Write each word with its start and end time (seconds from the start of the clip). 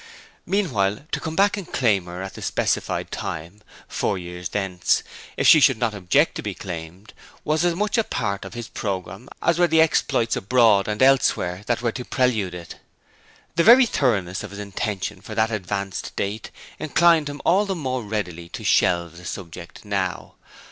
Meanwhile, 0.47 1.05
to 1.11 1.19
come 1.19 1.35
back 1.35 1.57
and 1.57 1.71
claim 1.71 2.05
her 2.07 2.23
at 2.23 2.33
the 2.33 2.41
specified 2.41 3.11
time, 3.11 3.61
four 3.87 4.17
years 4.17 4.49
thence, 4.49 5.03
if 5.37 5.47
she 5.47 5.59
should 5.59 5.77
not 5.77 5.93
object 5.93 6.33
to 6.33 6.41
be 6.41 6.55
claimed, 6.55 7.13
was 7.43 7.63
as 7.63 7.75
much 7.75 7.99
a 7.99 8.03
part 8.03 8.43
of 8.43 8.55
his 8.55 8.67
programme 8.67 9.29
as 9.43 9.59
were 9.59 9.67
the 9.67 9.79
exploits 9.79 10.35
abroad 10.35 10.87
and 10.87 11.03
elsewhere 11.03 11.61
that 11.67 11.83
were 11.83 11.91
to 11.91 12.03
prelude 12.03 12.55
it. 12.55 12.77
The 13.55 13.63
very 13.63 13.85
thoroughness 13.85 14.41
of 14.41 14.49
his 14.49 14.59
intention 14.59 15.21
for 15.21 15.35
that 15.35 15.51
advanced 15.51 16.15
date 16.15 16.49
inclined 16.79 17.29
him 17.29 17.39
all 17.45 17.67
the 17.67 17.75
more 17.75 18.01
readily 18.01 18.49
to 18.49 18.63
shelve 18.63 19.17
the 19.17 19.25
subject 19.25 19.85
now. 19.85 20.33